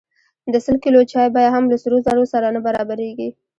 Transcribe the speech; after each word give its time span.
د 0.53 0.55
سل 0.65 0.75
کیلو 0.83 1.01
چای 1.11 1.27
بیه 1.35 1.53
هم 1.55 1.63
له 1.71 1.77
سرو 1.83 1.97
زرو 2.05 2.23
سره 2.33 2.47
نه 2.55 2.59
برابریږي. 2.65 3.29